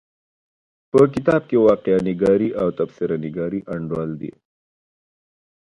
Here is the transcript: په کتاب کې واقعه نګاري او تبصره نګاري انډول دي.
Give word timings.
په 0.91 0.99
کتاب 1.13 1.41
کې 1.49 1.57
واقعه 1.67 1.99
نګاري 2.07 2.49
او 2.61 2.67
تبصره 2.77 3.15
نګاري 3.25 3.59
انډول 3.73 4.09
دي. 4.21 4.31